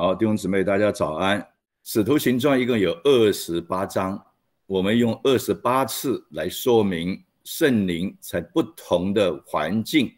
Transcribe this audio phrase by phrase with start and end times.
[0.00, 1.46] 好，弟兄姊妹，大家早安。
[1.84, 4.18] 使徒行传一共有二十八章，
[4.64, 10.10] 我们用二十八次来说明圣灵在不同的环境、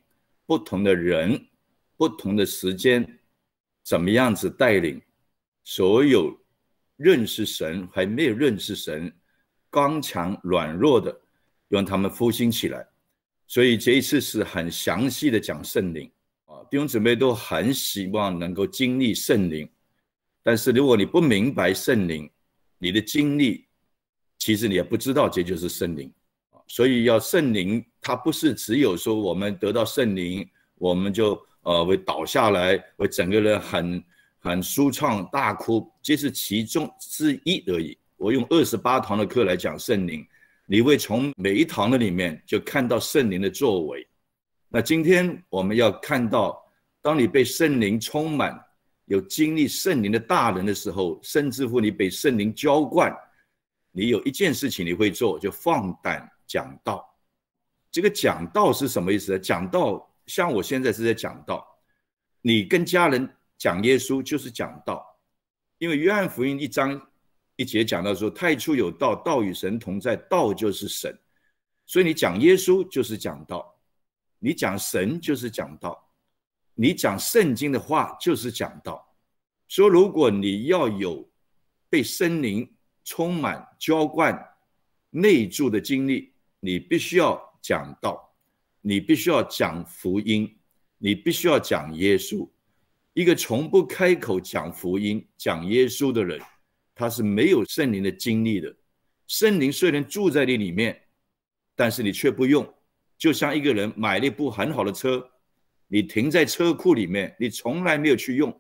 [0.47, 1.37] 不同的人、
[1.97, 3.05] 不同的时间，
[3.83, 5.03] 怎么样子带领
[5.65, 6.33] 所有
[6.97, 9.13] 认识神还没有认识神、
[9.69, 11.21] 刚强软弱的，
[11.67, 12.87] 让他们复兴起来。
[13.49, 16.09] 所以这一次是很详细的讲圣灵，
[16.71, 19.69] 弟兄姊妹都很希望能够经历圣灵。
[20.43, 22.29] 但是如果你不明白圣灵，
[22.79, 23.67] 你的经历
[24.39, 26.13] 其实你也不知道这就是圣灵
[26.51, 26.59] 啊。
[26.67, 34.05] 所以要圣灵，它不是只有说我们得到圣灵，我们就呃会倒下来，会整个人很
[34.41, 37.97] 很舒畅大哭，这是其中之一而已。
[38.17, 40.27] 我用二十八堂的课来讲圣灵，
[40.67, 44.07] 你会从每一堂的里面就看到圣灵的作为。
[44.73, 46.59] 那今天我们要看到，
[47.03, 48.59] 当你被圣灵充满。
[49.07, 53.15] 有经历圣灵的大人的时候，甚至乎你被圣灵浇灌，
[53.91, 57.05] 你有一件事情你会做，就放胆讲道。
[57.91, 59.39] 这个讲道是什么意思呢？
[59.39, 61.67] 讲道像我现在是在讲道，
[62.41, 65.05] 你跟家人讲耶稣就是讲道，
[65.77, 66.99] 因为约翰福音一章
[67.57, 71.15] 一节讲到说，太初有道，道与神同在，道就是神，
[71.85, 73.77] 所以你讲耶稣就是讲道，
[74.45, 75.97] 你讲神就是讲道。
[76.75, 79.07] 你讲圣经的话就是讲道，
[79.69, 81.31] 说如果你要有
[81.89, 82.69] 被圣灵
[83.05, 84.37] 充满浇灌
[85.11, 88.35] 内住的经历，你必须要讲道，
[88.81, 90.59] 你必须要讲福音，
[90.99, 92.49] 你必须要讲耶稣。
[93.13, 96.41] 一个从不开口讲福音、讲耶稣的人，
[96.95, 98.75] 他是没有圣灵的经历的。
[99.29, 101.01] 圣灵虽然住在你里面，
[101.77, 102.67] 但是你却不用，
[103.23, 105.25] 就像一个人买了一部很好的车。
[105.87, 108.53] 你停在车库里面，你从来没有去用，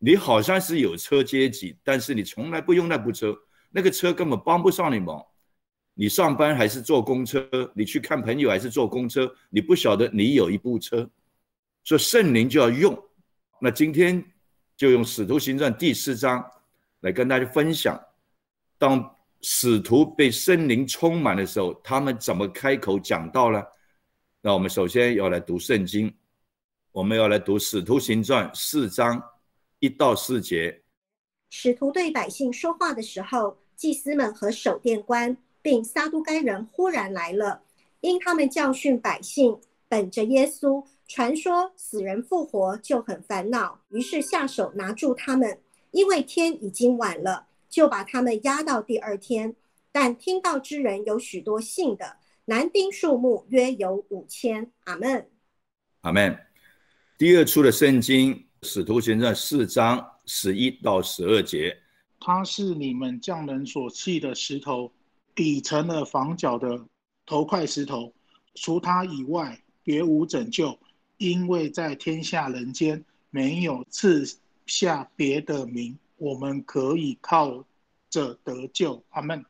[0.00, 3.32] 你好像是有车阶级，但是你从来不用那部车，
[3.70, 5.24] 那个车根本帮不上你忙。
[5.94, 11.08] 你上班还是坐公车，你去看朋友还是坐公车，你不晓得你有一部车，
[11.84, 13.00] 所以圣灵就要用。
[13.60, 14.20] 那今天
[14.76, 16.44] 就用使徒行传第四章
[17.02, 17.96] 来跟大家分享，
[18.78, 23.62] 当使徒被圣灵充满的时候，他们怎么开口讲道呢？
[24.46, 26.14] 那我们首先要来读圣经。
[26.92, 29.20] 我们要来读《使徒行传》四章
[29.80, 30.84] 一到四节。
[31.50, 37.60] 使徒对百姓说话的时候，祭司们和守殿官并撒都该人忽然来了，
[38.02, 39.58] 因他们教训百姓，
[39.88, 45.58] 本着耶稣传说死人复活就很烦恼，于是下手拿住他们。
[45.90, 49.56] 因为天已经晚了，就把他们押到第二天。
[49.90, 52.18] 但听到之人有许多信的，
[52.48, 54.70] 男丁数目约有五千。
[54.84, 55.28] 阿门。
[56.02, 56.38] 阿门。
[57.18, 61.76] 第二处的圣经，使徒行传四章十一到十二节，
[62.20, 64.92] 他是你们匠人所弃的石头，
[65.34, 66.86] 底成了房角的
[67.26, 68.14] 头块石头。
[68.54, 70.78] 除他以外，别无拯救，
[71.16, 74.24] 因为在天下人间没有赐
[74.66, 77.64] 下别的名，我们可以靠
[78.08, 79.04] 着得救。
[79.08, 79.44] 阿门。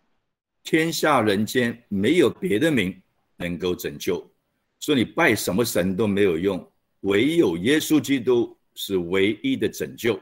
[0.67, 3.01] 天下人间没有别的名
[3.37, 4.29] 能够拯救，
[4.81, 6.69] 所以你拜什么神都没有用。
[7.03, 10.19] 唯有耶稣基督是唯一的拯救。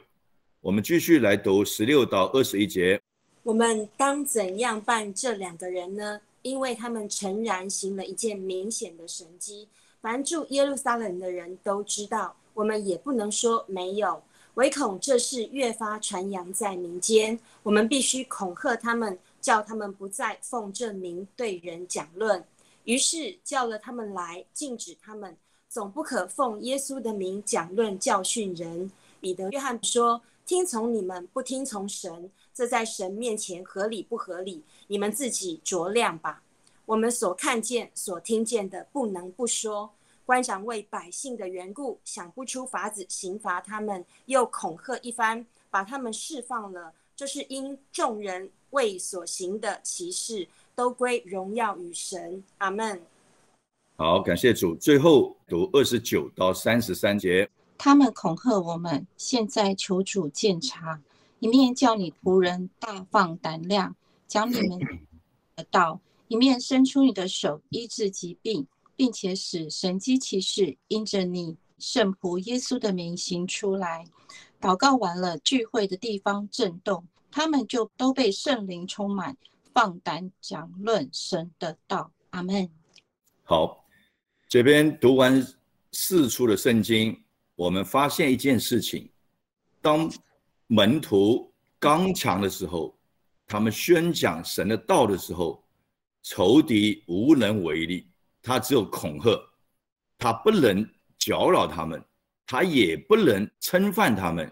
[0.60, 3.00] 我们继续来读十六到二十一节。
[3.42, 6.20] 我们当怎样办这两个人呢？
[6.42, 9.66] 因为他们诚然行了一件明显的神迹，
[10.02, 12.36] 凡住耶路撒冷的人都知道。
[12.52, 14.22] 我们也不能说没有，
[14.54, 17.38] 唯恐这事越发传扬在民间。
[17.62, 22.42] 我们必须恐吓他们，叫他们不再奉这名对人讲论。
[22.84, 25.36] 于是叫了他们来，禁止他们。
[25.68, 28.90] 总不可奉耶稣的名讲论教训人。
[29.20, 34.64] 彼得、约翰说：“听从你们，不听从神，这在神面前合理不合理？
[34.86, 36.42] 你们自己酌量吧。
[36.86, 39.92] 我们所看见、所听见的，不能不说。
[40.24, 46.94] 官长为百姓的缘故，想不出法子刑罚他们，又恐吓一番，把他们释放了。
[47.16, 52.44] 这是因众人为所行的奇事，都归荣耀与神。
[52.58, 53.00] 阿门。”
[53.96, 54.74] 好，感谢主。
[54.74, 57.48] 最后读二十九到三十三节。
[57.78, 61.00] 他们恐吓我们，现在求主鉴察，
[61.38, 63.94] 一面叫你仆人大放胆量，
[64.26, 64.78] 讲你们
[65.56, 68.66] 的道；一面伸出你的手医治疾病，
[68.96, 74.04] 并且使神机骑士因着你圣仆耶稣的名行出来。
[74.60, 77.04] 祷告完了，聚会的地方震动，
[77.36, 79.36] 他们就都被圣灵充满，
[79.72, 82.12] 放胆讲论神的道。
[82.30, 82.70] 阿门。
[83.42, 83.84] 好。
[84.46, 85.44] 这边读完
[85.90, 87.20] 四处的圣经，
[87.56, 89.10] 我们发现一件事情：
[89.82, 90.08] 当
[90.68, 92.96] 门徒刚强的时候，
[93.48, 95.60] 他们宣讲神的道的时候，
[96.22, 98.06] 仇敌无能为力，
[98.40, 99.36] 他只有恐吓，
[100.16, 100.88] 他不能
[101.18, 102.00] 搅扰他们，
[102.46, 104.48] 他也不能侵犯他们。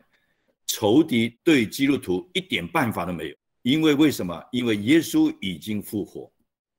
[0.82, 4.44] 仇敌对基督徒一点办法都没有，因为为什么？
[4.50, 6.28] 因为耶稣已经复活，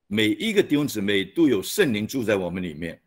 [0.08, 3.02] 每一个弟兄姊妹都有圣灵住在我们里面。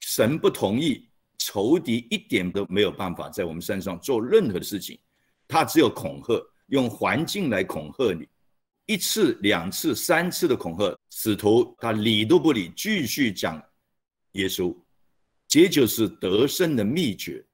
[0.00, 1.06] 神不同意，
[1.36, 4.98] 仇敌一点都没有办法在我们身上做任何的事情，
[5.46, 8.26] 他只有恐吓，用环境来恐吓你，
[8.86, 13.62] 一次、两次、三次的恐吓，使徒他理都不理，继续讲
[14.32, 14.74] 耶稣，
[15.46, 17.44] 这就是得胜的秘诀。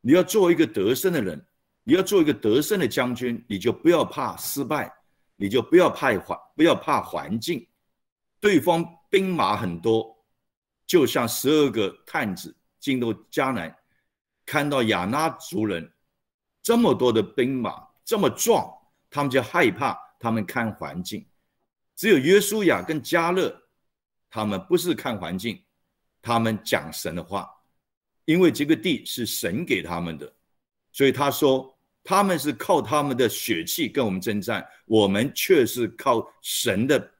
[0.00, 1.44] 你要做一个得胜的人。
[1.88, 4.92] 你要做一个得胜的将军，你就不要怕失败，
[5.36, 7.64] 你就不要怕环，不要怕环境。
[8.40, 10.18] 对方兵马很多，
[10.84, 13.72] 就像十二个探子进入迦南，
[14.44, 15.88] 看到亚纳族人
[16.60, 18.68] 这么多的兵马这么壮，
[19.08, 19.96] 他们就害怕。
[20.18, 21.24] 他们看环境，
[21.94, 23.54] 只有约书亚跟加勒，
[24.28, 25.62] 他们不是看环境，
[26.20, 27.48] 他们讲神的话，
[28.24, 30.34] 因为这个地是神给他们的，
[30.90, 31.72] 所以他说。
[32.06, 37.10] 他们是靠他们的血气跟我们征战，我们却是靠神的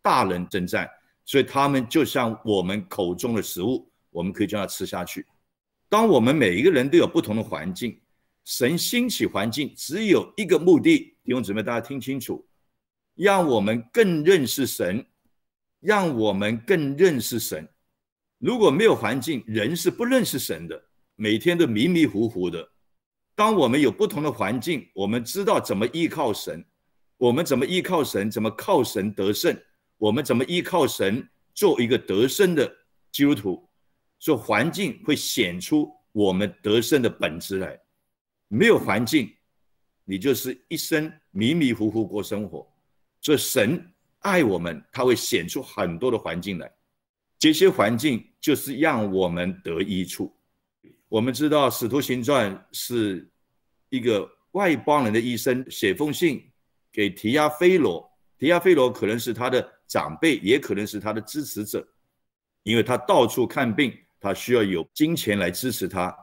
[0.00, 0.88] 大人征战，
[1.26, 5.26] 所以他们就像我们口中的食物，我们可以将它吃下去。
[5.90, 8.00] 当我们每一个人都有不同的环境，
[8.46, 12.48] 神兴起环境只有一个目的，弟兄姊妹，大家听清楚，
[13.14, 15.04] 让我们更认识神，
[15.80, 17.68] 让我们更认识神。
[18.38, 20.82] 如果没有环境，人是不认识神的，
[21.16, 22.69] 每天都迷迷糊糊的。
[23.40, 26.62] 当我们有不同的环境，我们知道怎么依靠神，
[27.16, 29.58] 我们怎么依靠神，怎么靠神得胜，
[29.96, 32.70] 我们怎么依靠神做一个得胜的
[33.10, 33.66] 基督徒，
[34.18, 37.80] 所以环境会显出我们得胜的本质来。
[38.48, 39.32] 没有环境，
[40.04, 42.70] 你就是一生迷迷糊糊过生活。
[43.22, 43.82] 所以神
[44.18, 46.70] 爱我们，他会显出很多的环境来，
[47.38, 50.30] 这些环境就是让我们得益处。
[51.08, 53.28] 我们知道《使徒行传》是
[53.90, 56.42] 一个外邦人的医生写封信
[56.90, 61.86] 给提亚菲罗，提亚菲罗可能是他的长辈，也可能是他的支持者，
[62.62, 66.16] 因为他到处看病，他需要有金钱来支持他。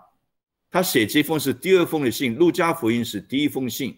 [0.69, 3.97] 他写这封是第二封的信，《路加福音》是第一封信，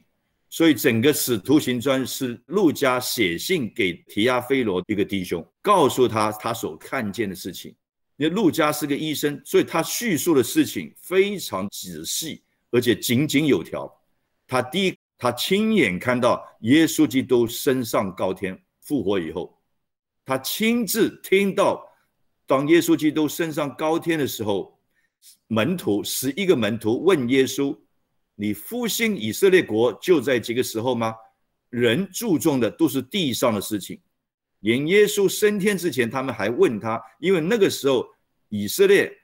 [0.49, 7.75] 所以整个《使徒行传》是路加写信给提亚菲罗一个弟兄，告诉他他所看见的事情。
[8.17, 13.91] 因为陆家是个医生，所以他叙述的事情非常仔细，而且井井有条。
[14.47, 19.59] 他第一，他亲眼看到耶稣基督升上高天复活以后，
[20.25, 21.85] 他亲自听到，
[22.45, 24.79] 当耶稣基督升上高天的时候，
[25.47, 27.77] 门徒十一个门徒问耶稣
[28.35, 31.13] ：“你复兴以色列国就在这个时候吗？”
[31.69, 34.01] 人注重的都是地上的事情。
[34.61, 38.07] 连耶稣升天之前，他们还问他，因为那个时候
[38.49, 39.15] 以色列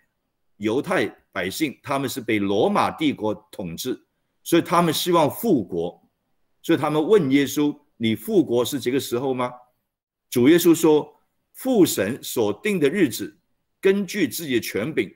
[0.58, 4.02] 犹太百姓他们是被罗马帝国统治，
[4.42, 6.02] 所以他们希望复国，
[6.62, 9.52] 所以他们问耶稣：“你复国是这个时候吗？”
[10.32, 11.14] 主耶稣说
[11.52, 13.38] ：“父神所定的日子，
[13.82, 15.14] 根据自己的权柄，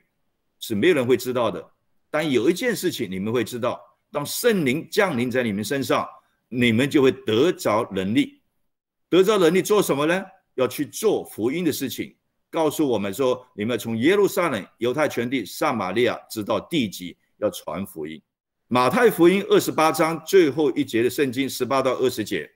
[0.59, 1.65] 是没有人会知道的。
[2.11, 3.79] 但有一件事情你们会知道：
[4.11, 6.05] 当圣灵降临在你们身上，
[6.49, 8.41] 你们就会得着能力。”
[9.07, 10.21] 得着能力做什么呢？
[10.55, 12.13] 要去做福音的事情，
[12.49, 18.21] 告诉我们说：你们从耶路撒冷、犹太全地、撒玛利亚直到地极，要传福音。
[18.67, 22.49] 马太福音二十八章最后一节的圣经十八到二十节，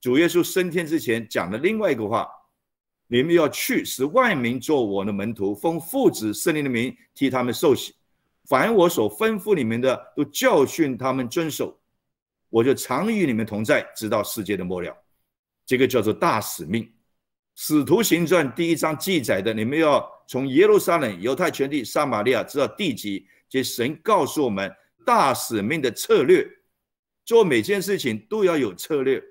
[0.00, 2.28] 主耶稣升天之前讲的另外一个话：
[3.06, 7.94] 你们要去，使万民做我的门徒，奉父子圣灵的名替他们受洗，
[8.44, 11.78] 凡我所吩咐你们的，都教训他们遵守。
[12.48, 14.96] 我就常与你们同在，直到世界的末了。
[15.64, 16.88] 这个叫做大使命，
[17.58, 24.70] 使徒行传第一章记载的，你们要从耶路撒冷、犹太全地、撒玛利亚直到地极，这神告诉我们
[25.06, 26.46] 大使命的策略，
[27.24, 29.22] 做每件事情都要有策略。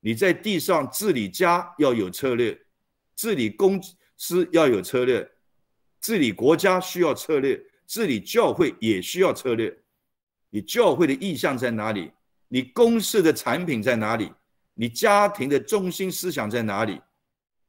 [0.00, 2.56] 你在地上治理家要有策略，
[3.16, 3.82] 治理公
[4.18, 5.26] 司要有策略，
[6.02, 9.74] 治理国家需要策略，治理教会也需要策略。
[10.50, 12.12] 你教会的意向在哪里？
[12.48, 14.30] 你公司的产品在哪里？
[14.74, 17.00] 你家庭的中心思想在哪里？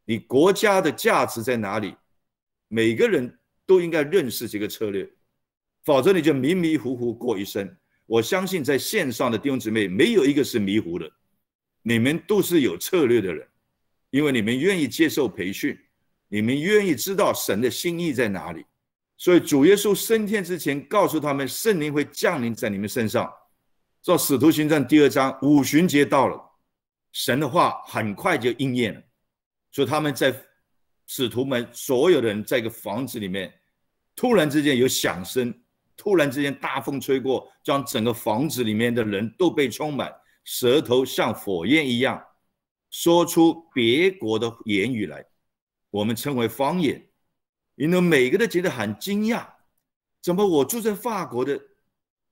[0.09, 1.93] 你国家的价值在哪里？
[2.69, 5.05] 每个人都应该认识这个策略，
[5.83, 7.77] 否则你就迷迷糊糊过一生。
[8.05, 11.11] 我相信在线上的弟兄姊妹没有一个是迷糊的，
[11.81, 13.45] 你们都是有策略的人，
[14.09, 15.77] 因为你们愿意接受培训，
[16.29, 18.65] 你们愿意知道神的心意在哪里。
[19.17, 23.29] 所以主耶稣升天之前告诉他们，圣灵会降临在你们身上，
[24.01, 26.41] 照《使徒行传》第二章，五旬节到了，
[27.11, 29.01] 神的话很快就应验了，
[29.71, 30.35] 所以他们在
[31.05, 33.53] 使徒们所有的人在一个房子里面，
[34.15, 35.53] 突然之间有响声，
[35.95, 42.21] 突然之间大风吹过，将整个房子里面的人都被充满，舌头像火焰一样，
[42.89, 45.25] 说出别国的言语来，
[45.89, 47.03] 我们称为方言。
[47.75, 49.47] 因为每个都觉得很惊讶，
[50.21, 51.61] 怎么我住在法国的，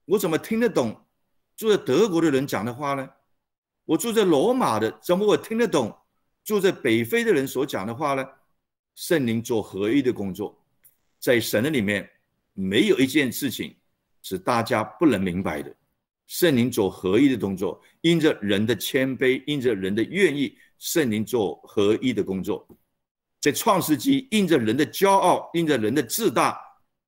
[0.06, 1.06] 我怎么听得懂
[1.56, 3.08] 住在德国的人讲的话呢？
[3.86, 5.96] 我住在罗马的，怎么我听得懂
[6.46, 8.26] 住在北非的人所讲的话呢？
[8.94, 10.58] 圣灵做合一的工作，
[11.20, 12.10] 在神的里面，
[12.54, 13.76] 没有一件事情
[14.22, 15.76] 是大家不能明白的。
[16.28, 22.66] 圣灵做合一的动作，因着人的谦卑，因着人的愿意，圣灵做合一的工作。
[23.42, 26.58] 在创世纪，因着人的骄傲，因着人的自大，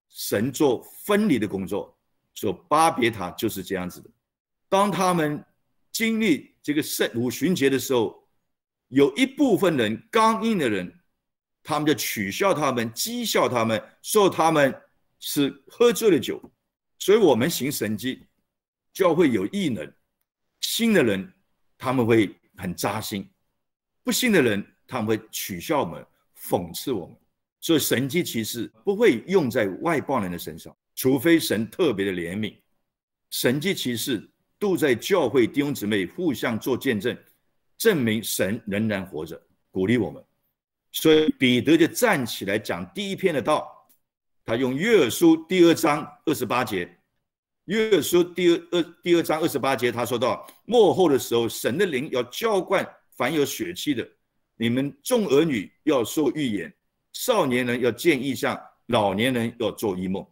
[0.10, 1.96] 神做分离的工作。
[2.36, 4.10] 做巴别塔就是这样子的。
[4.70, 5.44] 当他们
[5.92, 8.27] 经历这个圣五旬节的时候，
[8.90, 10.94] 有一部分人刚硬的人，
[11.64, 14.74] 他们就取笑他们，讥笑他们，说他们
[15.20, 16.42] 是喝醉了酒。
[17.00, 18.26] 所以，我们行神迹，
[18.94, 19.92] 教会有异能，
[20.62, 21.34] 信的人
[21.78, 23.30] 他们会很扎心，
[24.04, 26.06] 不信的人他们会取笑我们。
[26.40, 27.18] 讽刺我们，
[27.60, 32.56] 所以神迹其实不会用在外邦人的身上，除非神特别的怜悯。
[33.32, 37.18] 神迹其实都在教会弟兄姊妹互相做见证，
[37.78, 39.42] 证明神仍然活着，
[39.72, 40.24] 鼓励我们。
[40.92, 43.88] 所以彼得就站起来讲第一篇的道，
[44.44, 46.90] 他用约珥书第二章二十八节，
[47.66, 54.08] 约珥书第二二第二章二十八节，他说到末后的时候，神的灵要浇灌凡有血气的。
[54.56, 56.74] 你们众儿女要说预言，
[57.14, 60.26] 少年人要见异象，老年人要做异梦。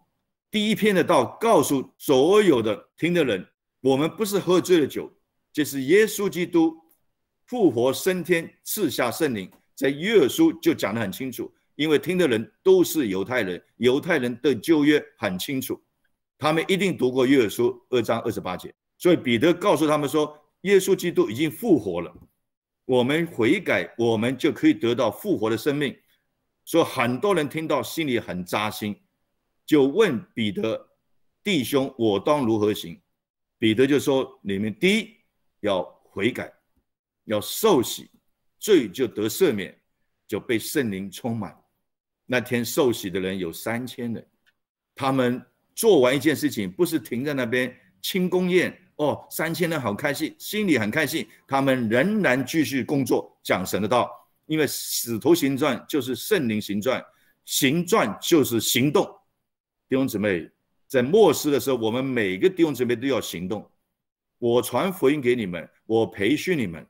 [0.49, 3.45] 第一篇的道告诉所有的听的人，
[3.81, 5.11] 我们不是喝醉了酒，
[5.53, 6.75] 这是耶稣基督
[7.45, 9.49] 复活升天赐下圣灵。
[9.75, 15.77] 在约书就讲得很清楚，因为听的人都是犹太人，犹太人的旧约很清楚，
[16.37, 18.73] 他们一定读过约书二章二十八节。
[18.97, 22.13] 所以彼得告诉他们说，耶稣基督已经复活了。
[22.85, 25.93] 我们悔改，我们就可以得到复活的生命。
[26.63, 28.95] 所以很多人听到心里很扎心，
[29.65, 30.87] 就问彼得
[31.43, 32.99] 弟兄：“我当如何行？”
[33.59, 35.09] 彼得就说：“你们第一
[35.59, 36.51] 要悔改，
[37.25, 38.10] 要受洗，
[38.58, 39.77] 罪就得赦免，
[40.27, 41.55] 就被圣灵充满。”
[42.25, 44.27] 那天受洗的人有三千人，
[44.96, 45.39] 他们
[45.75, 48.75] 做完一件事情，不是停在那边庆功宴。
[48.96, 51.27] 哦，三千人好开心，心里很开心。
[51.46, 54.10] 他们仍然继续工作，讲神的道。
[54.46, 57.03] 因为使徒行传就是圣灵行传，
[57.44, 59.03] 行传就是行动。
[59.89, 60.50] 弟兄姊妹，
[60.88, 63.70] 在末世的时候，我们每个弟兄姊妹都要行动。
[64.38, 66.88] 我传福音给你们，我培训你们，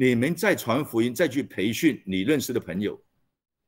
[0.00, 2.98] 你们再传福音，再去培训你认识的朋友。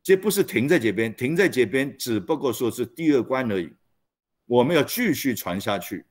[0.03, 3.71] 这不是停在这边，停在这边只不过说是第二关而已。
[4.47, 6.07] 我们要继续传下去。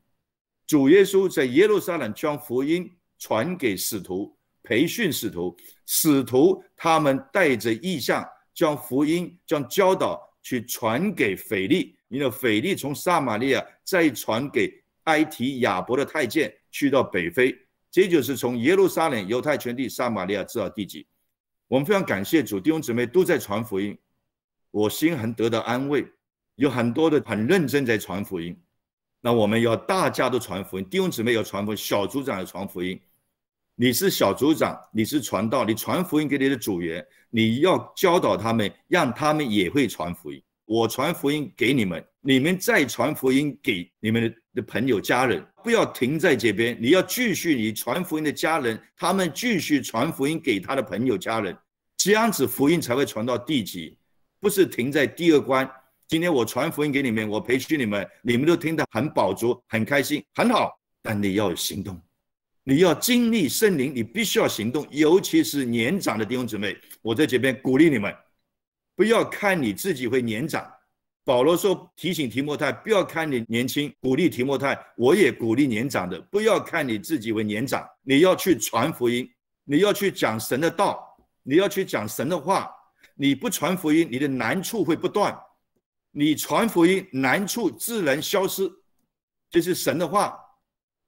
[0.67, 2.87] 主耶稣在耶路撒冷将福音
[3.17, 8.23] 传给使徒，培训使徒，使徒他们带着意向，
[8.53, 14.71] 将福音、将教导去传给腓力，你的腓力从撒玛利亚再传给
[15.05, 17.57] 埃提亚伯的太监，去到北非，
[17.91, 21.05] 这就是从耶路撒冷、犹太全地、撒玛利亚直到地极。
[21.67, 23.97] 我们非常感谢主，弟兄姊妹都在传福音，
[24.71, 26.05] 我心很得到安慰，
[26.55, 28.57] 有很多的很认真在传福音。
[29.19, 32.99] 那我们要大家都传福音，弟兄姊妹要传福音，小组长要传福音。
[33.75, 40.41] 你是小组长，你是传道，你传福音给你的组员，你要教导他们，让他们也会传福音。
[40.71, 51.53] 我传福音给你们，你们再传福音给你们的朋友、家人，不要停在这边，你要继续你传福音的家人，他们继续传福音给他的朋友、家人，
[51.97, 53.97] 这样子福音才会传到地极，
[54.39, 55.69] 不是停在第二关。
[56.07, 60.71] 今天我传福音给你们，我培训你们，你们都听得很饱足、很开心、很好。
[61.01, 62.01] 但你要有行动，
[62.63, 64.87] 你要经历圣灵，你必须要行动。
[64.89, 68.15] 尤其是年长的弟兄姊妹，我在这边鼓励你们，
[69.01, 70.71] 不要看你自己会年长。
[71.23, 79.27] 保罗说提醒提摩太，不要看你年轻，鼓励提摩太，我也鼓励年长的，不要看你自己为年长，你要去传福音，
[79.63, 82.71] 你要去讲神的道，你要去讲神的话。
[83.15, 85.35] 你不传福音，你的难处会不断。
[86.11, 88.71] 你传福音难处自然消失，
[89.49, 90.37] 这是神的话。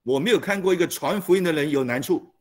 [0.01, 2.33] 我没有看过一个传福音的人有难处，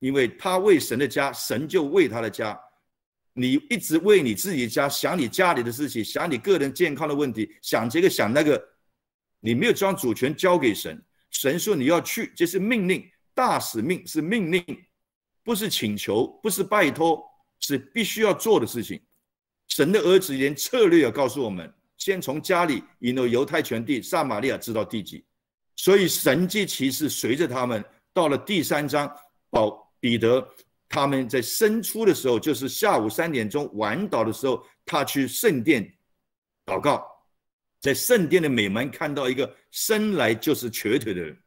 [0.00, 2.60] 因为他为神的家，神就为他的家。
[3.32, 8.60] 你一直为你自己家想你家里的事情，想你个人健康的问题，想这个想那个，
[9.40, 14.64] 你没有将主权交给神，神说你要去，这是命令，大使命是命令，
[15.44, 17.24] 不是请求，不是拜托，
[17.60, 19.00] 是必须要做的事情。
[19.68, 25.24] 神的儿子连策略也告诉我们：先从家里引诱犹太全地，撒玛利亚知道地级。
[25.76, 27.82] 所以神迹骑士随着他们
[28.12, 29.10] 到了第三章，
[29.48, 30.46] 保彼得
[30.90, 35.90] 他们在生出的时候，就是下午三点钟晚祷的时候，他去圣殿
[36.66, 37.06] 祷告，
[37.80, 41.38] 在圣殿的美门看到一个生来就是瘸腿的人。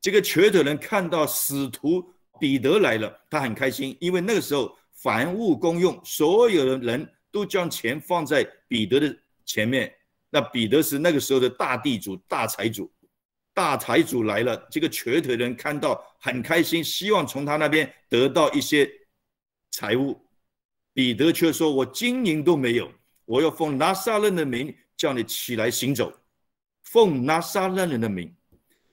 [0.00, 9.92] 这个瘸腿人看到使徒彼得来了，他很开心，因为那个时候凡物公用，所有的人都将钱放在彼得的前面。
[10.30, 12.88] 那彼得是那个时候的大地主、大财主。
[13.56, 18.86] 大财主来了，这个瘸腿的人看到很开心，希望从他那边得到一些
[19.70, 20.20] 财物。
[20.92, 22.92] 彼得却说：“我金银都没有，
[23.24, 26.12] 我要奉拿撒勒的名叫你起来行走。
[26.82, 28.30] 奉拿撒勒人的名。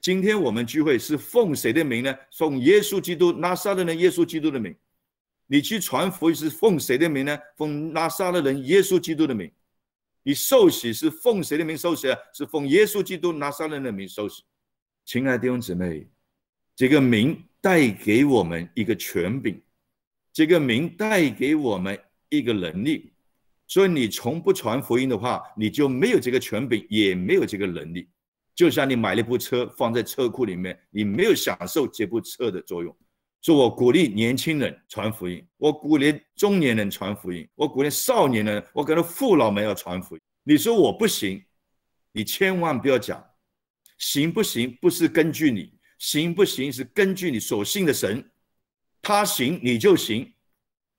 [0.00, 2.16] 今天我们聚会是奉谁的名呢？
[2.34, 4.74] 奉耶稣基督拿撒勒人耶稣基督的名。
[5.46, 7.38] 你去传福音是奉谁的名呢？
[7.58, 9.52] 奉拿撒勒人耶稣基督的名。
[10.22, 12.18] 你受洗是奉谁的名受洗啊？
[12.32, 14.42] 是奉耶稣基督拿撒勒人的名受洗。”
[15.04, 16.06] 亲爱的弟兄姊妹，
[16.74, 19.60] 这个名带给我们一个权柄，
[20.32, 21.98] 这个名带给我们
[22.30, 23.12] 一个能力。
[23.66, 28.08] 所以你从不传福音的话，你就没有这个权柄，也没有这个能力。
[28.54, 32.96] 就像你买了一部车放在车库里面，你没有享受这部车的作用。
[33.42, 40.22] 说我鼓励年轻人传福音，我鼓励中年人传福音，我鼓励少年人，我可能父老们要传福音。
[40.44, 41.44] 你说我不行，
[42.12, 43.22] 你千万不要讲。
[43.98, 48.30] 行不行不是根据你，行不行是根据你所信的神，
[49.00, 50.32] 他行你就行，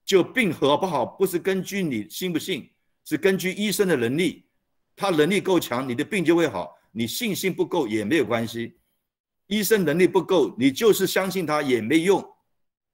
[0.05, 2.71] 就病好不好不是根据你信不信，
[3.03, 4.47] 是根据医生的能力，
[4.95, 6.73] 他能力够强，你的病就会好。
[6.91, 8.77] 你信心不够也没有关系，
[9.47, 12.23] 医生能力不够，你就是相信他也没用。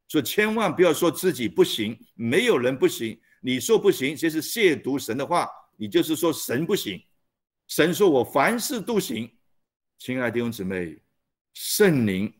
[0.07, 3.17] 所以千万不要说自己不行，没有人不行。
[3.41, 6.99] 你说不行，这是亵渎神的话，你就是说神不行。
[7.67, 9.31] 神说我凡事都行。
[10.03, 10.97] 亲爱的弟兄姊妹，
[11.53, 12.33] 圣灵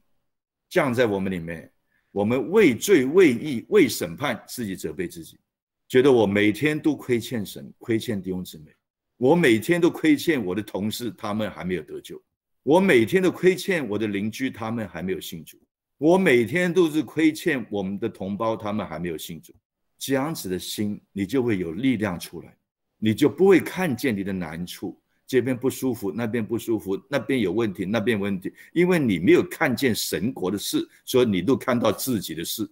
[0.68, 1.72] 降在我们里面，
[2.10, 5.40] 我们畏罪、畏义、为审判，自己责备自己，
[5.88, 8.76] 觉得我每天都亏欠神、亏欠弟兄姊妹，
[9.16, 12.18] 我每天都亏欠我的同事，他们还没有得救；
[12.64, 15.56] 我每天都亏欠我的邻居，他们还没有信主；
[16.00, 19.54] 我每天都是亏欠我们的同胞，他们还没有信主。
[20.00, 22.58] 这样子的心，你就会有力量出来，
[22.98, 25.00] 你就不会看见你的难处。
[25.32, 32.70] 这边不舒服，那边不舒服，那边有问题，那边问题，因为你没有看见神国的事，所以你都看到自己的事。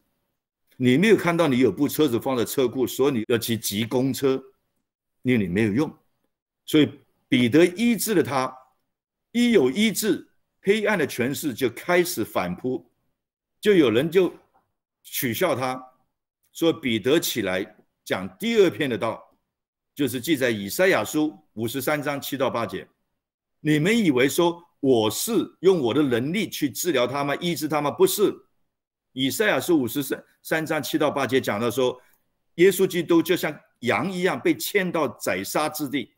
[0.75, 4.43] 你没有看到你有部车子放在车库，所以你要骑急公车，
[5.21, 5.89] 因为你没有用。
[6.65, 6.91] 所以
[7.29, 8.53] 彼得医治了他，
[9.31, 10.27] 一有医治，
[10.61, 12.85] 黑暗的权势就开始反扑，
[13.61, 14.33] 就有人就
[15.01, 15.81] 取笑他，
[16.51, 19.28] 说彼得起来讲第二篇的道。
[19.99, 22.87] 就是记载以赛亚书五十三章七到八节，
[23.59, 27.93] 你们以为说我是用我的能力去治疗他们、医治他们？
[27.97, 28.33] 不是。
[29.11, 32.01] 以赛亚书五十三三章七到八节讲到说，
[32.55, 36.13] 耶稣基督就像羊一样被牵到宰杀之地，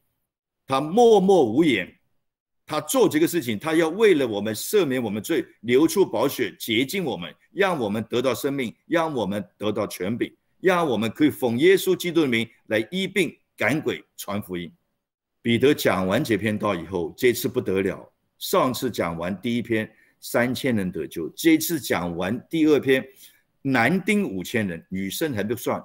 [0.68, 1.92] 他默默无言，
[2.68, 13.36] 他做这个事情，他要为了我们赦免我们罪，流出宝血洁净我们，让我们得到生命，让我们得到权柄，让我们可以奉耶稣基督的名来医病。
[13.58, 14.72] 赶鬼传福音，
[15.42, 18.12] 彼得讲完这篇道以后，这次不得了。
[18.40, 23.06] 上次讲完第一篇，三千人得救；这次讲完第二篇，
[23.62, 25.84] 男丁五千人，女生还不算。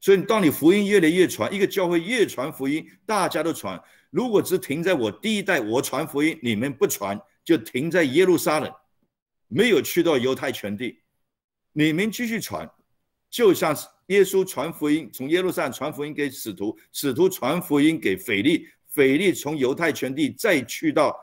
[0.00, 3.78] 所以，当你福音越来越传，一个教会越传福音，大家都传。
[4.10, 8.72] 如果只停在我第一代，我传福音，你们不传，就停在耶路撒冷，
[9.48, 11.00] 没有去到犹太全地。
[11.72, 12.70] 你们继续传，
[13.28, 13.86] 就像是。
[14.06, 21.16] 耶稣传福音，从耶路撒冷传福音给使徒，使徒传福音给腓力，腓力从犹太全地再去到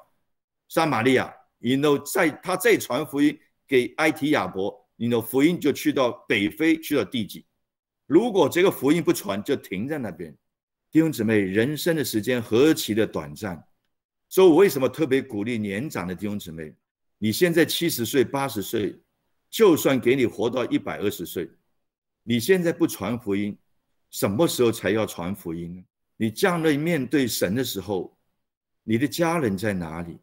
[0.67, 7.45] 撒玛利亚，然后再他再传福音给埃提亚伯，然后福音就去到北非，去到地极。
[8.07, 10.35] 如果这个福音不传，就停在那边。
[10.91, 13.63] 弟兄姊妹，人生的时间何其的短暂，
[14.27, 16.73] 所以我为什么特别鼓励年长的弟兄姊妹？
[17.17, 18.99] 你现在七十岁、八十岁，
[19.49, 21.49] 就算给你活到一百二十岁。
[22.23, 23.57] 你现在不传福音，
[24.10, 25.84] 什么时候才要传福音呢？
[26.17, 28.15] 你将来面对神的时候，
[28.84, 30.19] 你的家人在哪里？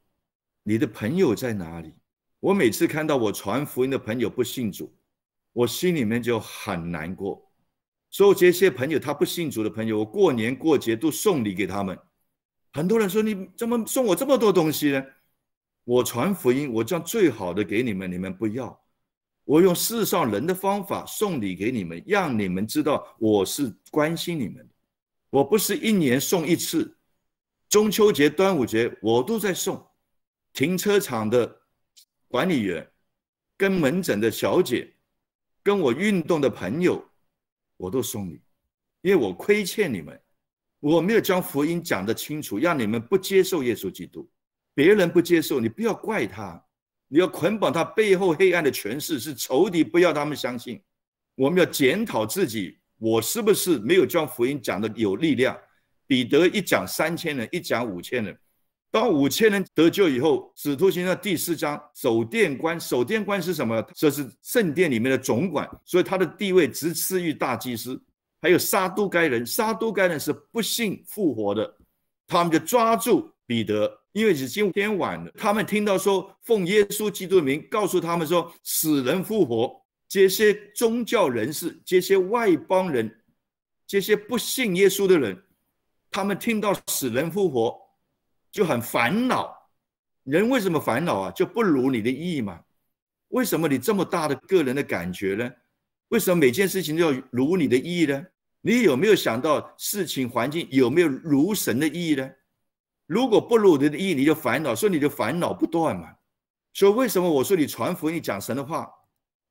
[0.62, 1.92] 你的朋友在哪里？
[2.40, 4.94] 我每次看到我传福音的朋友不信主，
[5.52, 7.50] 我心里面就很难过。
[8.10, 11.98] 所以这些朋友他不信主的朋友，我过年过节都送礼给他们。
[12.72, 15.04] 很多人说你怎么送我这么多东西呢？
[15.84, 18.78] 我传福音，我将最好的给你们，你们不要。
[19.48, 24.68] 我用世上人的方法送礼给你们，让你们知道我是关心你们的。
[25.30, 26.94] 我不是一年送一次，
[27.66, 29.82] 中秋节、端午节我都在送。
[30.52, 31.62] 停车场的
[32.26, 32.86] 管理员，
[33.56, 34.94] 跟门诊的小姐，
[35.62, 37.02] 跟我运动的朋友，
[37.78, 38.42] 我都送礼，
[39.00, 40.20] 因为我亏欠你们，
[40.78, 44.28] 我没有将福音讲得清楚，让你们不接受耶稣基督。
[44.74, 46.62] 别人不接受，你不要怪他，
[47.08, 50.80] 你要捆绑他背后黑暗的权势是仇敌，不要他们相信。
[51.34, 55.56] 我们要检讨自己，我是不是没有将福音讲的有力量？
[56.06, 58.38] 彼得一讲三千人，一讲五千人，
[58.90, 63.82] 当五千人得救以后，使徒行传第四章，守殿官，守殿官是什么？
[63.94, 68.02] 这是圣殿里面的总管，所以他的地位直次于大祭司。
[68.40, 71.76] 还有撒都该人，撒都该人是不信复活的，
[72.26, 73.97] 他们就抓住彼得。
[74.12, 79.80] 因为已经天晚了，他们听到说奉耶稣基督名，告诉他们说死人复活。
[80.08, 83.14] 这些宗教人士、这些外邦人、
[83.86, 85.38] 这些不信耶稣的人，
[86.10, 87.78] 他们听到死人复活
[88.50, 89.54] 就很烦恼。
[90.24, 91.30] 人为什么烦恼啊？
[91.30, 92.58] 就不如你的意嘛？
[93.28, 95.50] 为什么你这么大的个人的感觉呢？
[96.08, 98.26] 为什么每件事情都要如你的意呢？
[98.62, 102.30] 你有没有想到事情环境有没有如神的意呢？
[103.08, 106.10] 如果不如你的意，你就烦恼，所以你就烦恼不断嘛。
[106.74, 108.86] 所以为什么我说你传福音讲神的话，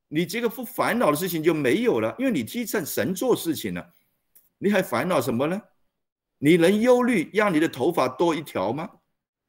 [0.08, 3.84] 你这个不烦恼的事情就没有了，因为你替趁神做事情了，
[4.60, 5.60] 你还烦恼什么呢？
[6.38, 8.88] 你能忧虑让你的头发多一条吗？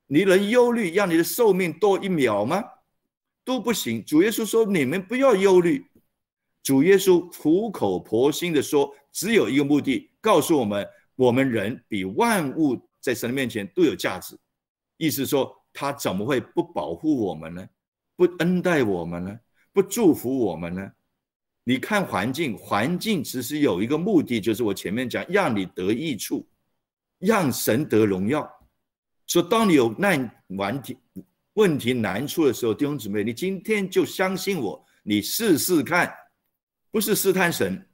[0.06, 2.64] 你能忧虑让你的寿命多一秒吗？
[3.44, 4.02] 都不行。
[4.02, 5.84] 主耶稣说：“你们不要忧虑。”
[6.64, 12.87] 主耶稣苦口婆心的说，只有一个目的，告诉我们：我们人比万物。
[13.08, 14.38] 在神的面前都有价值，
[14.98, 17.66] 意思说他怎么会不保护我们呢？
[18.16, 19.40] 不恩待我们呢？
[19.72, 20.92] 不祝福我们呢？
[21.64, 26.46] 你看环境，环境其实有一个目的，就是我前面讲，让你得益处，
[27.18, 28.46] 让神得荣耀。
[29.26, 30.98] 说当你有难难题、
[31.54, 36.14] 问题难处的时候，弟兄姊妹，你今天就相信我，你试试看，
[36.90, 37.88] 不是试探神，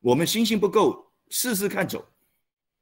[0.00, 2.06] 我们信心不够，试试看走。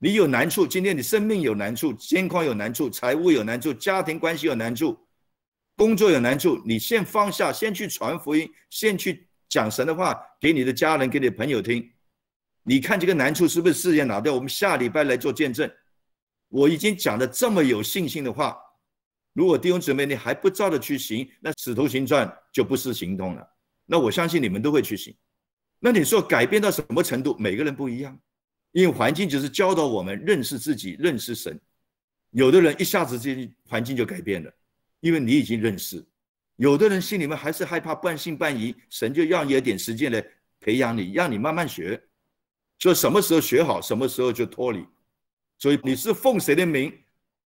[0.02, 4.98] 你有难处，今天你生命有难处，健康有难处，财务有难处，家庭关系有难处，
[5.76, 11.86] 工作有难处，你先放下，先去传福音，先去讲神的话给你的家人、给你的朋友听。
[12.62, 14.34] 你看这个难处是不是事先拿掉？
[14.34, 15.70] 我们下礼拜来做见证。
[16.48, 18.56] 我已经讲的这么有信心的话，
[19.34, 23.46] 如果弟兄姊妹你还不照着去行，那使徒行传就不是行动了。
[23.84, 25.14] 那我相信你们都会去行。
[25.78, 27.36] 那你说改变到什么程度？
[27.38, 28.18] 每个人不一样。
[28.72, 31.58] 因为环境就是教导我们认识自己、认识神。
[32.30, 34.52] 有的人一下子这环境就改变了，
[35.00, 35.98] 因为你已经认识；
[36.56, 40.24] 有的人心里面还是害怕，半信半疑，神就让你一点时间来
[40.60, 42.00] 培养你，让你慢慢学。
[42.78, 44.86] 所以什么时候学好，什么时候就脱离。
[45.58, 46.92] 所以你是奉谁的名？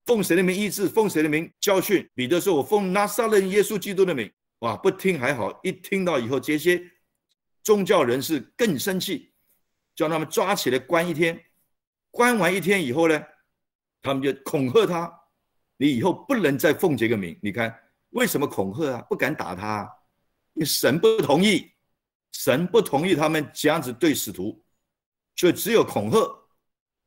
[0.05, 0.87] 奉谁的名医治？
[0.87, 2.07] 奉谁的名教训？
[2.13, 6.81] 彼得说：“我奉拿撒勒耶稣基督的名。”哇，不听还好，一听到以后，这些
[7.63, 9.32] 宗教人士更生气。
[9.95, 11.43] 叫他们抓起来关一天，
[12.11, 13.23] 关完一天以后呢，
[14.01, 15.11] 他们就恐吓他，
[15.77, 17.37] 你以后不能再奉这个名。
[17.41, 17.75] 你看
[18.09, 19.01] 为什么恐吓啊？
[19.09, 19.89] 不敢打他，
[20.53, 21.71] 因为神不同意，
[22.31, 24.63] 神不同意他们这样子对使徒，
[25.35, 26.17] 就只有恐吓，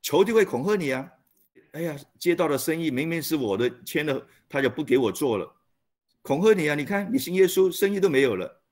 [0.02, 1.08] 仇敌会恐吓你啊。
[1.72, 5.56] 哎呀，接到的生意明明是我的签的，他就不给我做了，
[6.22, 6.74] 恐吓你啊！
[6.74, 8.62] 你看你信耶稣，生意都没有了。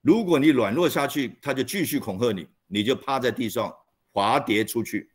[0.00, 2.48] 如果你软弱下去，他就继续恐吓你。
[2.72, 3.74] 你就趴在地上
[4.12, 5.10] 滑跌出去，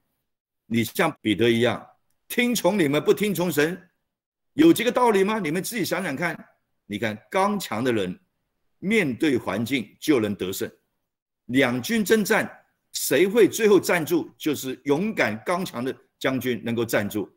[0.65, 1.87] 你像彼得一样
[2.27, 3.89] 听从你们不听从神，
[4.53, 5.39] 有这个道理吗？
[5.39, 6.37] 你们自己想想看。
[6.85, 8.19] 你看刚强的人
[8.77, 10.69] 面对环境就能得胜，
[11.45, 14.29] 两军征战谁会最后站住？
[14.37, 17.27] 就是勇敢刚强的将军能够站住，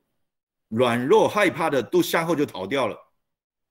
[0.68, 2.98] 软弱害怕的都向后就逃掉了，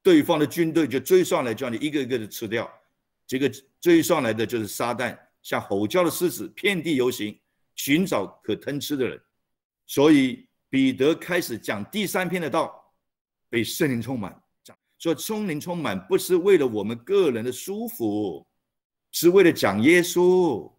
[0.01, 2.71] 对方的军队就追上来叫你一个一个的吃掉，
[3.27, 5.17] 这个追上来的就是撒旦。
[5.47, 7.39] 像吼叫的狮子，遍地游行，
[7.73, 9.17] 寻找可吞吃的人。
[9.85, 12.93] 所以彼得开始讲第三篇的道，
[13.49, 14.37] 被圣灵充满。
[14.61, 18.45] 讲说圣灵充满不是为了我们个人的舒服，
[19.13, 20.69] 是为了讲耶稣。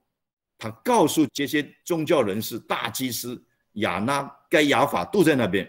[0.59, 3.43] 他告诉这些宗教人士，大祭司
[3.75, 5.67] 亚纳、该亚法都在那边，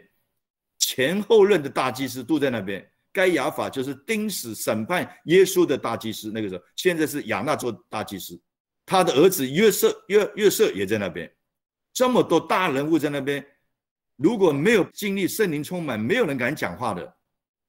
[0.78, 2.86] 前后任的大祭司都在那边。
[3.14, 8.38] 该亚法就是钉死审判耶稣的大祭司，那个时候现在是亚纳做大祭司。
[8.90, 11.32] 他的儿子约瑟约约瑟也在那边，
[11.94, 13.46] 这么多大人物在那边，
[14.16, 17.16] 如果没有经历圣灵充满，没有人敢讲话的。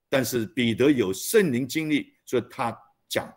[0.08, 2.74] 但是彼得有圣灵经历，所以他
[3.06, 3.30] 讲，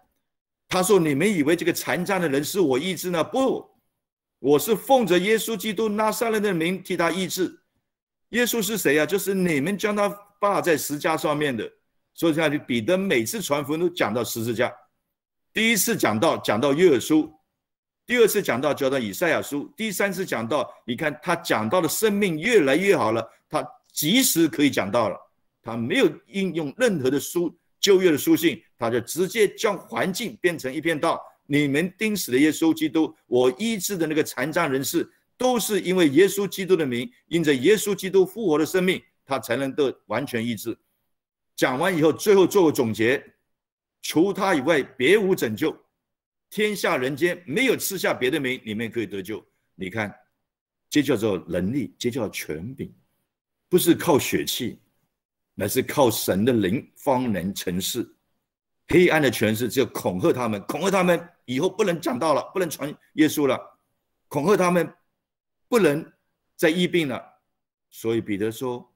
[0.69, 3.21] 他说：“你们以为这个残障的人是我医治呢？
[3.21, 3.69] 不，
[4.39, 7.59] 我是奉着耶稣基督拿撒勒的名替他医治。
[8.29, 9.05] 耶稣是谁呀？
[9.05, 11.69] 就是你们将他放在十字架上面的。
[12.13, 14.73] 所以看，彼得每次传福音都讲到十字架。
[15.51, 17.33] 第一次讲到讲到约珥书，
[18.05, 25.17] 第二次讲到讲到以赛亚书，第三次讲到，你看他讲到的生命越来越好了，他及时可以讲到了。”
[25.65, 31.21] 他没有应用任何的书旧约的书信，他就直接将环境变成一片道。
[31.45, 40.77] 你们钉死的耶稣基督，我医治的那个残障人士，都是因为耶稣基督的名，因着耶稣基督复活的生命，他才能得完全医治。
[41.55, 43.23] 讲完以后，最后做个总结：
[44.01, 45.73] 除他以外，别无拯救。
[46.53, 49.43] 天下人间没有吃下别的名，你们可以得救。
[49.73, 50.13] 你看，
[50.87, 52.93] 这叫做能力，这叫权柄，
[53.67, 54.79] 不是靠血气。
[55.55, 58.07] 乃是靠神的灵方能成事，
[58.87, 63.59] 黑暗的权势只有恐吓他们，恐吓他们以后不能讲道了，不能传耶稣了，
[64.27, 64.87] 恐吓他们
[65.67, 66.05] 不能
[66.55, 67.19] 再医病了。
[67.89, 68.87] 所以彼得说：“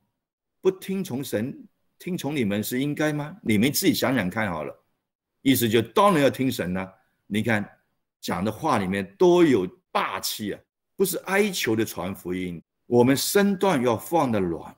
[0.61, 1.67] 不听从神，
[1.97, 3.35] 听从你们是应该吗？
[3.41, 4.85] 你们自己想想看好了。”
[5.41, 6.93] 意思就当然要听神了。
[7.27, 7.69] 你看
[8.19, 10.59] 讲的话里面多有霸气啊，
[10.95, 14.75] 不是哀求的传福音，我们身段要放的软。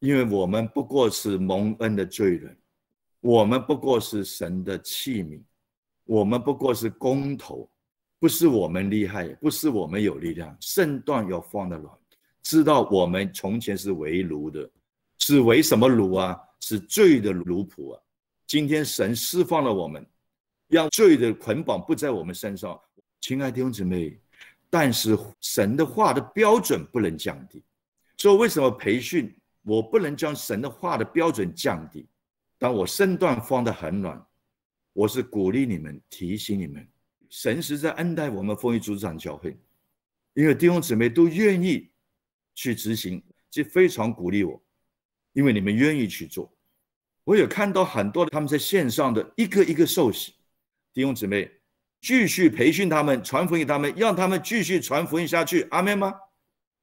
[0.00, 2.56] 因为我们不过是蒙恩的罪人，
[3.20, 5.42] 我们不过是神的器皿，
[6.04, 7.68] 我们不过是工头，
[8.20, 11.92] 不是我们厉害，不是我们有力量，身段要放的软，
[12.44, 14.70] 知道我们从前是为奴的，
[15.18, 16.38] 是为什么奴啊？
[16.60, 18.02] 是罪的奴仆啊！
[18.46, 20.04] 今天神释放了我们，
[20.68, 22.78] 让罪的捆绑不在我们身上。
[23.20, 24.18] 亲爱的弟兄姊妹，
[24.70, 27.62] 但是神的话的标准不能降低，
[28.16, 29.34] 所以为什么培训？
[29.62, 32.06] 我不能将神的话的标准降低，
[32.58, 34.24] 当我身段放得很软，
[34.94, 36.88] 我是鼓励你们、提醒你们，
[37.28, 39.54] 神是在恩待我们丰益主长教会，
[40.32, 41.90] 因为弟兄姊妹都愿意
[42.54, 44.62] 去执行，这非常鼓励我，
[45.34, 46.50] 因为你们愿意去做。
[47.24, 50.32] 我有看到很多他们在线上的一个一个受洗
[50.92, 51.50] 弟兄姊妹，
[52.00, 55.62] 继续培训他们、传福音他们，让他们继续传福音下去。
[55.70, 56.14] 阿门吗？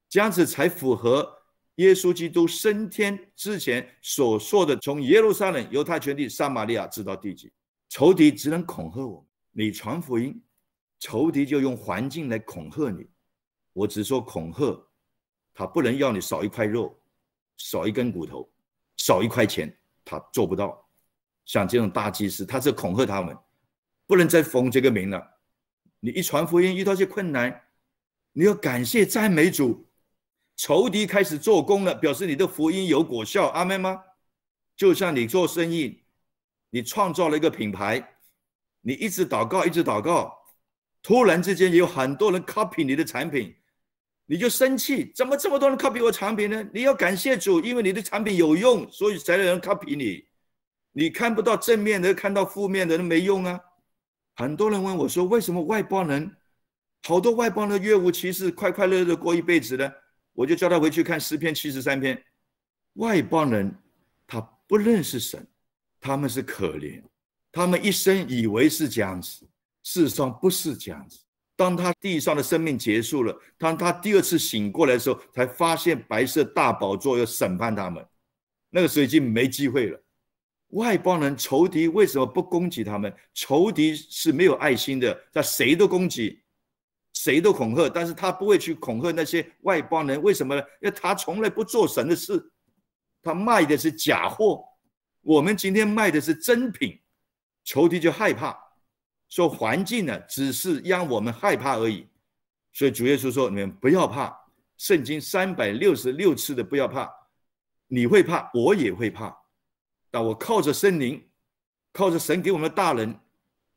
[0.10, 1.32] 这样子才符合。
[1.76, 7.52] 耶稣基督升天之前所说的，从耶路撒冷、犹太全地、撒玛利亚直到地极，
[7.90, 9.26] 仇敌只能恐吓我们。
[9.52, 10.42] 你传福音，
[11.00, 13.06] 仇敌就用环境来恐吓你。
[13.74, 14.88] 我只说恐吓，
[15.54, 16.98] 他不能要你少一块肉、
[17.58, 18.50] 少一根骨头、
[18.96, 20.82] 少一块钱，他做不到。
[21.44, 23.36] 像这种大祭司，他是恐吓他们，
[24.08, 25.40] 不能再封这个名了。
[26.00, 27.64] 你一传福音遇到些困难，
[28.34, 29.88] 你要感谢赞美主。
[30.58, 34.02] 仇敌开始做工了，表示你的福音有果效，阿门吗？
[34.76, 36.04] 就像你做生意，
[36.70, 38.18] 你创造了一个品牌，
[38.82, 40.34] 你一直祷告，一直祷告，
[41.02, 43.54] 突然之间有很多人 copy 你的产品，
[44.26, 46.66] 你就生气，怎么这么多人 copy 我产品呢？
[46.74, 50.26] 你要感谢主，因为你的产品有用，所以才有人 copy 你。
[50.94, 53.60] 你看不到正面的，看到负面的，那没用啊。
[54.36, 56.36] 很多人问我说，为什么外邦人，
[57.04, 59.92] 好多外邦人若无其事，快快乐乐过一辈子呢？
[60.34, 62.22] 我就叫他回去看诗篇七十三篇，
[62.96, 63.74] 外邦人
[64.28, 65.48] 他不认识神，
[66.02, 67.02] 他们是可怜，
[67.52, 69.48] 他们一生以为是这样子，
[69.84, 71.20] 事实上不是这样子。
[71.56, 78.06] 当他地上的生命结束了，当他第二次醒过来的时候，才发现白色大宝座要审判他们，
[78.70, 80.02] 那个时候已经没机会了。
[80.76, 83.14] 外邦人仇敌为什么不攻击他们？
[83.34, 86.42] 仇敌是没有爱心的，他谁都攻击。
[87.14, 90.62] 谁都恐吓，但是他不会去恐吓那些外邦人，为什么呢？
[90.82, 92.52] 因为他从来不做神的事，
[93.24, 94.66] 他卖的是假货，
[95.22, 97.00] 我们今天卖的是真品，
[97.64, 98.54] 仇敌就害怕，
[99.30, 102.06] 说环境呢只是让我们害怕而已，
[102.74, 104.38] 所以主耶稣说你们不要怕，
[104.76, 107.10] 圣经三百六十六次的不要怕，
[107.88, 109.34] 你会怕，我也会怕，
[110.16, 111.22] 但我靠着圣灵，
[111.92, 113.14] 靠着神给我们的大人。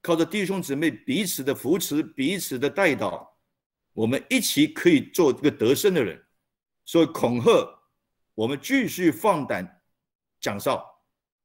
[0.01, 3.29] 靠着弟兄姊妹彼此的扶持，彼此的带导，
[3.92, 6.16] 我们一起可以做这个得胜的人。
[6.85, 7.68] 所以恐吓，
[8.37, 9.83] 我们继续放胆
[10.40, 10.88] 讲道，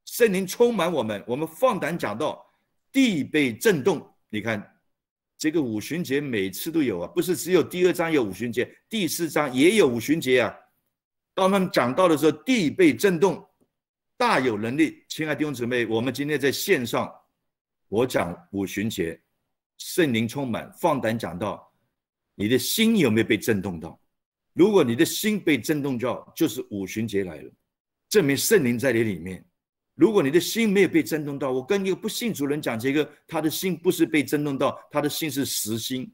[0.05, 2.45] 圣灵充满我们，我们放胆讲道，
[2.91, 4.07] 地被震动。
[4.29, 4.79] 你看
[5.39, 10.55] 这个五旬节每次都有啊，不是只有第二章有五旬节，第四章也有五旬节啊。
[11.33, 13.43] 当他们讲到的时候，地被震动，
[14.23, 15.03] 大有能力。
[15.09, 17.13] 亲爱的弟兄姊妹，我们今天在线上。
[17.89, 19.21] 我讲五旬节，
[19.77, 21.69] 圣灵充满，放胆讲到，
[22.33, 23.99] 你的心有没有被震动到？
[24.53, 27.51] 如果你的心被震动到，就是五旬节来了，
[28.07, 29.43] 证明圣灵在你里面。
[29.93, 36.09] 如果你的心没有被震动到，我跟一个不信主人讲这个，他的心不是被震动到，他的心是实心，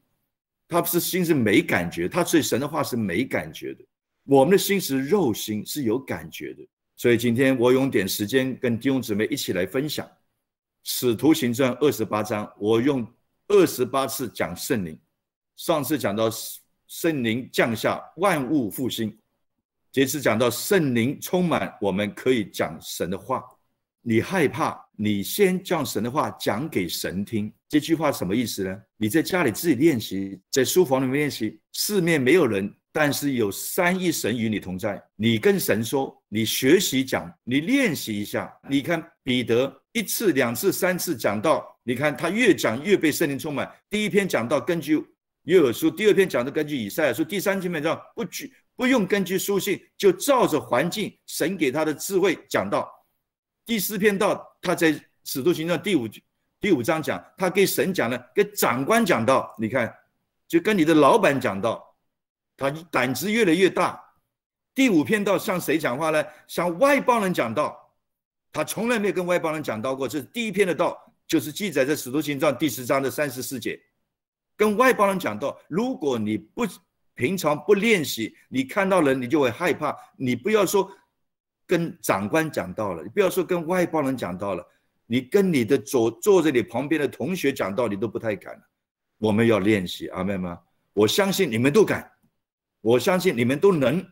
[0.66, 3.84] 他不是心是没感觉，他对神的话是没感觉的。
[4.24, 6.66] 我们的心是肉心，是有感觉的。
[7.00, 10.06] 所以今天我用点时间跟弟兄姊妹一起来分享
[10.84, 13.10] 《使徒行传》二十八章，我用
[13.48, 15.00] 二十八次讲圣灵。
[15.56, 16.30] 上次讲到
[16.86, 19.08] 圣灵降下，万物复兴；
[19.90, 23.42] 这次讲到圣灵充满，我们可以讲神的话。
[24.02, 27.50] 你害怕，你先将神的话讲给神听。
[27.66, 28.78] 这句话什么意思呢？
[28.98, 35.02] 你在家里自己练习，在书房里面练习，四面没有人，但是有三一神与你同在。
[35.16, 38.52] 你跟神说，你学习讲，你练习一下。
[38.68, 43.70] 你看彼得一次、两次、三次讲到，你看他越讲越被圣灵充满。
[43.88, 45.04] 第一篇讲到根据
[45.44, 52.90] 约珥书，第二篇讲到根据以赛亚书，第三篇讲不举不用根据书信，就照着环境神给他的智慧讲到。
[53.64, 54.92] 第四篇到，他在
[55.24, 56.08] 使徒行传第五
[56.60, 59.94] 第五章讲，他给神讲了，给长官讲到，你看，
[60.48, 61.89] 就跟你的老板讲到，
[62.60, 63.98] 他胆子越来越大。
[64.74, 66.22] 第五篇道向谁讲话呢？
[66.46, 67.74] 向外邦人讲道，
[68.52, 70.06] 他从来没有跟外邦人讲到过。
[70.06, 70.96] 这是第一篇的道，
[71.26, 73.80] 就是记载在使徒行传第十章的三十四节，
[74.56, 75.58] 跟外邦人讲道。
[75.68, 76.66] 如果你不
[77.14, 80.90] 平常不练习，你看到人你就会害怕，你不要说。
[81.66, 84.66] 跟长官讲到了，你不要说跟外邦人讲到了，
[85.06, 88.60] 你跟你的坐坐在你旁边的同学讲道理都不太敢。
[89.18, 90.58] 我们要练习，阿妹吗？
[90.92, 92.10] 我相信你们都敢，
[92.80, 94.04] 我相信你们都能。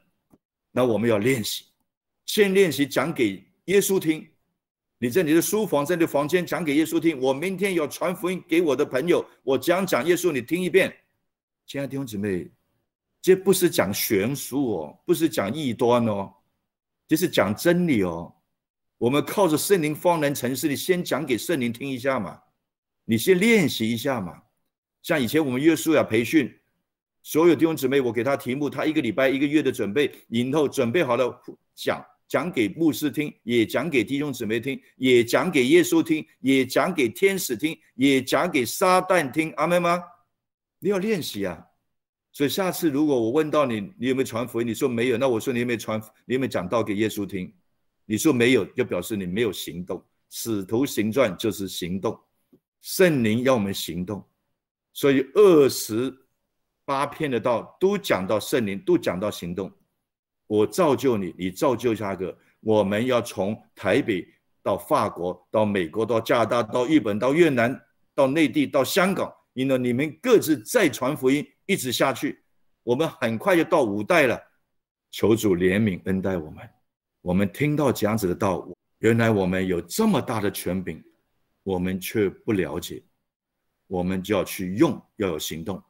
[0.71, 1.65] 那我们要练习，
[2.25, 4.29] 先练习讲给耶稣听。
[4.99, 7.19] 你在你的书房，在你的房间讲给耶稣听。
[7.21, 10.95] 我明天要传福音给我的朋友，我讲讲耶稣，你听一遍。
[11.67, 12.51] 亲爱的弟兄姊妹，
[13.23, 16.33] 这不是讲玄术哦，不是讲异端哦。
[17.07, 18.35] 这是讲真理哦，
[18.99, 20.69] 我们靠着圣灵方能成事。
[20.69, 22.39] 你先讲给圣灵听一下嘛，
[23.05, 24.43] 你先练习一下嘛。
[25.03, 26.55] 像以前我们约书亚培训，
[27.23, 31.39] 所有弟兄姊妹，我给他题目，他一个礼拜、一个月的准备，以后准备好了
[31.75, 39.53] 讲，讲给牧师听，也讲给弟兄姊妹听，也讲给耶稣听，也讲给天使听，也讲给撒旦听。
[39.57, 40.03] 阿门吗？
[40.79, 41.65] 你要练习啊。
[42.33, 44.67] 所以下次如果我问到你，你有没有传福音？
[44.67, 46.01] 你说没有，那我说你有没有传？
[46.25, 47.53] 你有没有讲道给耶稣听？
[48.07, 50.03] 你说没有，就表示你没有行动。
[50.31, 52.19] 使徒行传就是行动，
[52.81, 54.23] 圣灵要我们行动。
[54.93, 56.15] 所以二十
[56.89, 59.71] 八篇的道都讲到圣灵，都讲到行动。
[60.47, 62.35] 我造就你，你造就下个。
[62.61, 64.27] 我们要从台北
[64.63, 67.79] 到法国，到美国，到加拿大，到日本，到越南，
[68.15, 69.31] 到内地，到香港。
[69.53, 71.47] 因为你们各自再传福音。
[71.67, 72.43] 一直下去，
[72.83, 74.41] 我们很快就到五代了。
[75.11, 76.67] 求主怜悯恩待我们。
[77.21, 78.67] 我们听到这样子的道，
[79.01, 81.05] 原来我们有这么大的权柄，
[81.65, 83.05] 我们却不了解。
[83.89, 85.83] 我们就要去用，要有行动。